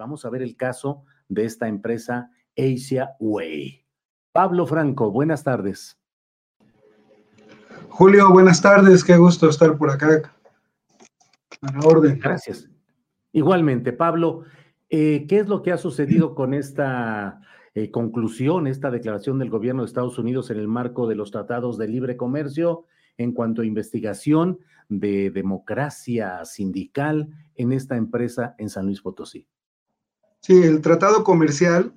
[0.00, 3.84] Vamos a ver el caso de esta empresa Asia Way.
[4.32, 5.98] Pablo Franco, buenas tardes.
[7.90, 10.32] Julio, buenas tardes, qué gusto estar por acá.
[11.60, 12.18] A la orden.
[12.18, 12.68] Gracias.
[13.32, 14.44] Igualmente, Pablo,
[14.88, 17.42] eh, ¿qué es lo que ha sucedido con esta
[17.74, 21.76] eh, conclusión, esta declaración del gobierno de Estados Unidos en el marco de los tratados
[21.76, 22.86] de libre comercio
[23.18, 29.46] en cuanto a investigación de democracia sindical en esta empresa en San Luis Potosí?
[30.42, 31.94] Sí, el tratado comercial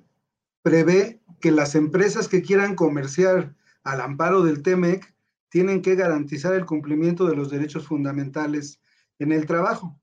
[0.62, 5.14] prevé que las empresas que quieran comerciar al amparo del TEMEC
[5.48, 8.80] tienen que garantizar el cumplimiento de los derechos fundamentales
[9.18, 9.98] en el trabajo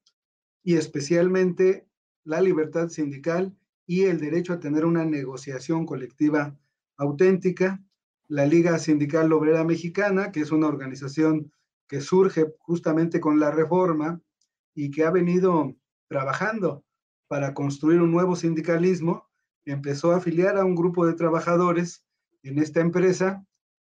[0.63, 1.87] y especialmente
[2.23, 6.57] la libertad sindical y el derecho a tener una negociación colectiva
[6.97, 7.83] auténtica.
[8.27, 11.51] La Liga Sindical Obrera Mexicana, que es una organización
[11.87, 14.21] que surge justamente con la reforma
[14.73, 15.75] y que ha venido
[16.07, 16.85] trabajando
[17.31, 19.25] para construir un nuevo sindicalismo,
[19.63, 22.03] empezó a afiliar a un grupo de trabajadores
[22.43, 23.45] en esta empresa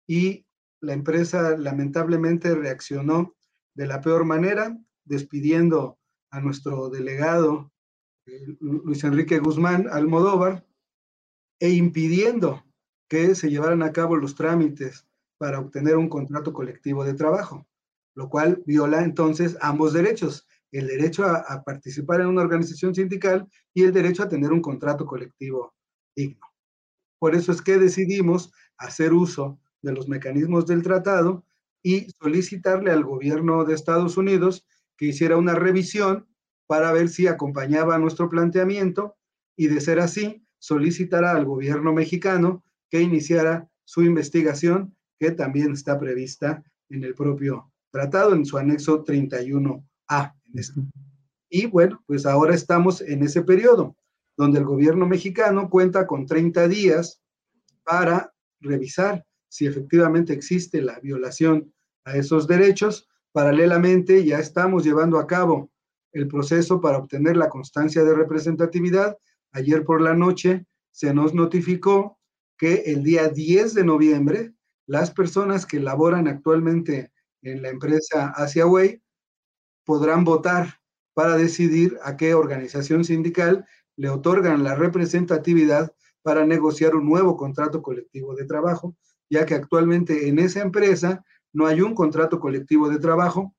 [0.06, 0.47] y
[0.80, 3.34] la empresa lamentablemente reaccionó
[3.75, 5.98] de la peor manera, despidiendo
[6.31, 7.72] a nuestro delegado
[8.26, 10.64] eh, Luis Enrique Guzmán Almodóvar
[11.58, 12.64] e impidiendo
[13.08, 15.04] que se llevaran a cabo los trámites
[15.38, 17.66] para obtener un contrato colectivo de trabajo,
[18.14, 23.84] lo cual viola entonces ambos derechos, el derecho a, participar en una organización sindical y
[23.84, 25.74] el derecho a tener un contrato colectivo
[26.16, 26.46] digno.
[27.18, 31.44] Por eso es que decidimos hacer uso de los mecanismos del tratado
[31.82, 34.66] y solicitarle al gobierno de Estados Unidos
[34.96, 36.26] que hiciera una revisión
[36.66, 39.16] para ver si acompañaba nuestro planteamiento
[39.56, 45.98] y de ser así, solicitará al gobierno mexicano que iniciara su investigación, que también está
[45.98, 50.34] prevista en el propio tratado, en su anexo 31A.
[51.48, 53.96] Y bueno, pues ahora estamos en ese periodo
[54.36, 57.20] donde el gobierno mexicano cuenta con 30 días
[57.84, 61.72] para revisar si efectivamente existe la violación
[62.04, 63.06] a esos derechos.
[63.32, 65.70] Paralelamente, ya estamos llevando a cabo
[66.12, 69.16] el proceso para obtener la constancia de representatividad.
[69.52, 72.19] Ayer por la noche se nos notificó
[72.56, 74.54] que el día 10 de noviembre,
[74.86, 79.02] las personas que laboran actualmente en la empresa Asiaway
[79.84, 80.81] podrán votar
[81.15, 83.66] para decidir a qué organización sindical
[83.97, 88.97] le otorgan la representatividad para negociar un nuevo contrato colectivo de trabajo,
[89.28, 93.54] ya que actualmente en esa empresa no hay un contrato colectivo de trabajo.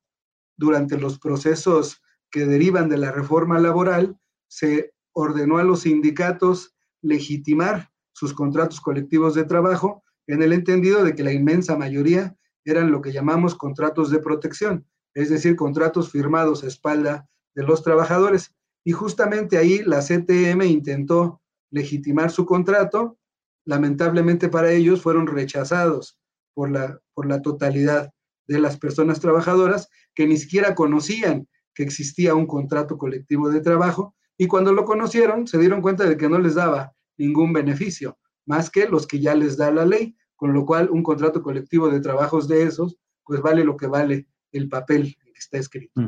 [0.56, 4.18] Durante los procesos que derivan de la reforma laboral,
[4.48, 11.14] se ordenó a los sindicatos legitimar sus contratos colectivos de trabajo en el entendido de
[11.14, 16.64] que la inmensa mayoría eran lo que llamamos contratos de protección, es decir, contratos firmados
[16.64, 18.54] a espalda de los trabajadores.
[18.84, 23.18] Y justamente ahí la CTM intentó legitimar su contrato.
[23.64, 26.18] Lamentablemente para ellos fueron rechazados
[26.52, 28.12] por la, por la totalidad
[28.46, 34.14] de las personas trabajadoras que ni siquiera conocían que existía un contrato colectivo de trabajo
[34.36, 38.70] y cuando lo conocieron se dieron cuenta de que no les daba ningún beneficio, más
[38.70, 42.00] que los que ya les da la ley, con lo cual un contrato colectivo de
[42.00, 46.00] trabajos de esos, pues vale lo que vale el papel que está escrito.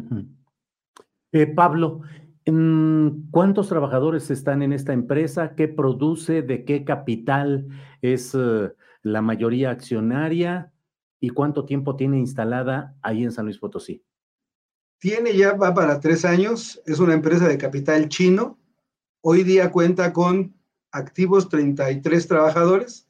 [1.32, 2.02] Eh, Pablo,
[3.30, 5.54] ¿cuántos trabajadores están en esta empresa?
[5.54, 6.42] ¿Qué produce?
[6.42, 7.68] ¿De qué capital
[8.00, 8.72] es eh,
[9.02, 10.72] la mayoría accionaria?
[11.20, 14.04] ¿Y cuánto tiempo tiene instalada ahí en San Luis Potosí?
[14.98, 18.58] Tiene ya, va para tres años, es una empresa de capital chino.
[19.20, 20.54] Hoy día cuenta con
[20.92, 23.08] activos 33 trabajadores,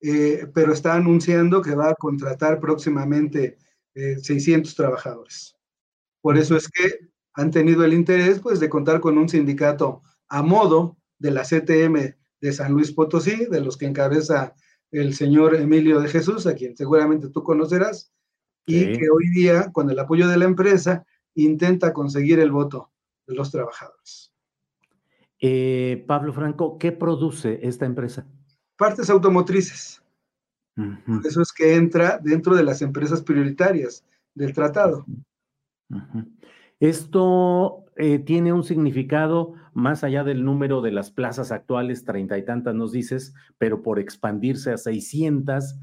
[0.00, 3.58] eh, pero está anunciando que va a contratar próximamente
[3.96, 5.56] 600 eh, trabajadores.
[6.20, 10.42] Por eso es que han tenido el interés pues, de contar con un sindicato a
[10.42, 14.54] modo de la CTM de San Luis Potosí, de los que encabeza
[14.90, 18.12] el señor Emilio de Jesús, a quien seguramente tú conocerás,
[18.66, 22.90] y que hoy día, con el apoyo de la empresa, intenta conseguir el voto
[23.26, 24.32] de los trabajadores.
[25.38, 28.26] Eh, Pablo Franco, ¿qué produce esta empresa?
[28.76, 30.02] Partes automotrices.
[31.24, 35.06] Eso es que entra dentro de las empresas prioritarias del tratado.
[36.80, 42.44] Esto eh, tiene un significado más allá del número de las plazas actuales, treinta y
[42.44, 45.80] tantas nos dices, pero por expandirse a seiscientas,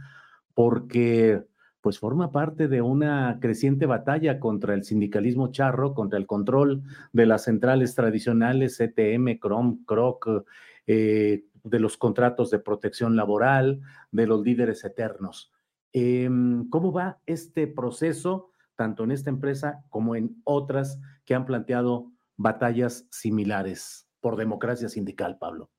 [0.53, 1.43] porque
[1.81, 7.25] pues forma parte de una creciente batalla contra el sindicalismo charro, contra el control de
[7.25, 10.45] las centrales tradicionales, CTM, CROM, CROC,
[10.87, 13.81] eh, de los contratos de protección laboral,
[14.11, 15.51] de los líderes eternos.
[15.93, 22.11] Em, ¿Cómo va este proceso, tanto en esta empresa como en otras que han planteado
[22.35, 25.69] batallas similares por democracia sindical, Pablo?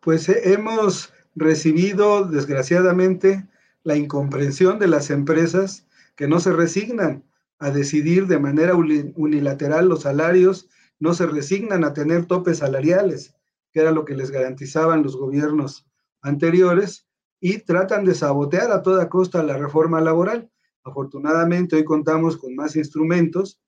[0.00, 3.46] Pues eh, hemos recibido, desgraciadamente,
[3.84, 5.86] la incomprensión de las empresas
[6.16, 7.24] que no se resignan
[7.58, 10.68] a decidir de manera unilateral los salarios,
[10.98, 13.36] no se resignan a tener topes salariales,
[13.72, 15.86] que era lo que les garantizaban los gobiernos
[16.20, 17.06] anteriores,
[17.40, 20.48] y tratan de sabotear a toda costa la reforma laboral.
[20.84, 23.60] Afortunadamente hoy contamos con más instrumentos,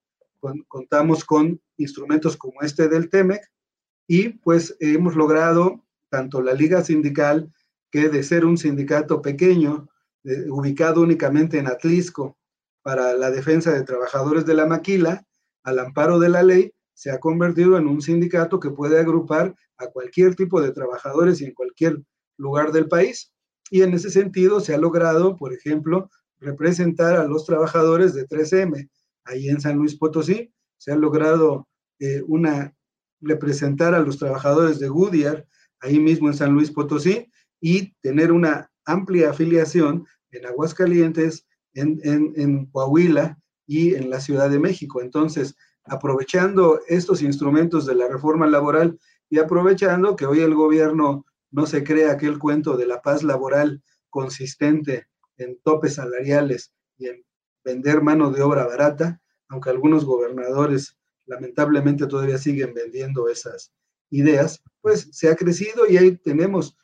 [0.68, 3.42] contamos con instrumentos como este del TEMEC,
[4.06, 7.52] y pues hemos logrado tanto la Liga Sindical,
[7.90, 9.88] que de ser un sindicato pequeño,
[10.48, 12.38] ubicado únicamente en Atlisco
[12.82, 15.26] para la defensa de trabajadores de la maquila,
[15.64, 19.88] al amparo de la ley, se ha convertido en un sindicato que puede agrupar a
[19.88, 22.02] cualquier tipo de trabajadores y en cualquier
[22.36, 23.32] lugar del país.
[23.70, 28.88] Y en ese sentido se ha logrado, por ejemplo, representar a los trabajadores de 3M
[29.24, 30.52] ahí en San Luis Potosí.
[30.78, 31.66] Se ha logrado
[31.98, 32.74] eh, una
[33.20, 35.46] representar a los trabajadores de Goodyear
[35.80, 37.30] ahí mismo en San Luis Potosí
[37.60, 44.58] y tener una amplia afiliación en Aguascalientes, en, en, Coahuila y en la Ciudad de
[44.58, 45.00] México.
[45.00, 48.98] Entonces, aprovechando estos instrumentos de la reforma laboral
[49.28, 53.82] y aprovechando que hoy el gobierno no se crea aquel cuento de la paz laboral
[54.10, 57.24] consistente en topes salariales y en
[57.64, 60.96] vender mano de obra barata, aunque algunos gobernadores
[61.26, 63.72] lamentablemente todavía siguen vendiendo esas
[64.10, 66.76] ideas, pues se ha crecido y ahí tenemos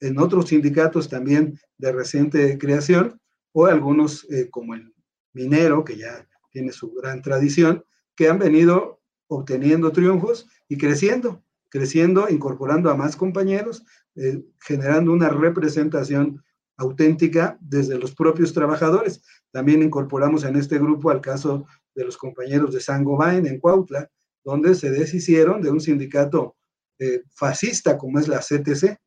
[0.00, 3.20] en otros sindicatos también de reciente creación,
[3.52, 4.92] o algunos eh, como el
[5.32, 7.84] minero, que ya tiene su gran tradición,
[8.16, 15.28] que han venido obteniendo triunfos y creciendo, creciendo, incorporando a más compañeros, eh, generando una
[15.28, 16.42] representación
[16.76, 19.22] auténtica desde los propios trabajadores.
[19.50, 24.10] También incorporamos en este grupo al caso de los compañeros de Sangobain en Cuautla,
[24.44, 26.56] donde se deshicieron de un sindicato
[26.98, 28.98] eh, fascista como es la CTC,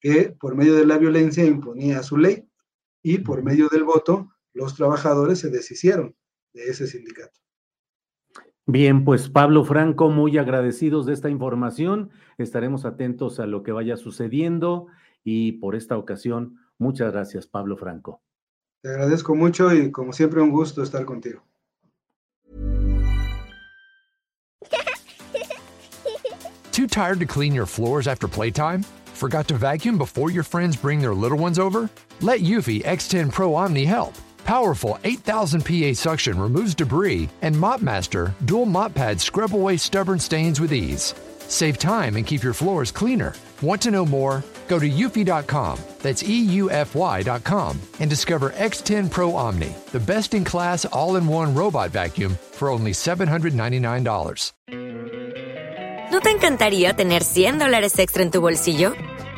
[0.00, 2.48] que por medio de la violencia imponía su ley
[3.02, 6.14] y por medio del voto los trabajadores se deshicieron
[6.52, 7.43] de ese sindicato.
[8.66, 12.10] Bien, pues Pablo Franco, muy agradecidos de esta información.
[12.38, 14.86] Estaremos atentos a lo que vaya sucediendo
[15.22, 18.22] y por esta ocasión, muchas gracias, Pablo Franco.
[18.82, 21.42] Te agradezco mucho y como siempre un gusto estar contigo.
[26.72, 28.82] Too tired to clean your floors after playtime?
[29.14, 31.88] Forgot to vacuum before your friends bring their little ones over?
[32.20, 34.14] Let Eufy X10 Pro Omni help.
[34.44, 40.60] Powerful 8000 PA suction removes debris, and MopMaster dual mop pads scrub away stubborn stains
[40.60, 41.14] with ease.
[41.48, 43.34] Save time and keep your floors cleaner.
[43.62, 44.44] Want to know more?
[44.68, 51.16] Go to eufy.com, that's EUFY.com, and discover X10 Pro Omni, the best in class all
[51.16, 54.52] in one robot vacuum for only $799.
[56.10, 58.94] ¿No te encantaría tener 100 dólares extra en tu bolsillo?